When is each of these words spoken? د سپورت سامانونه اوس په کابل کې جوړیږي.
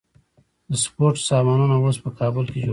د 0.71 0.73
سپورت 0.83 1.15
سامانونه 1.29 1.75
اوس 1.77 1.97
په 2.03 2.09
کابل 2.19 2.45
کې 2.51 2.59
جوړیږي. 2.61 2.69